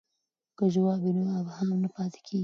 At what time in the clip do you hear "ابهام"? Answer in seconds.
1.41-1.67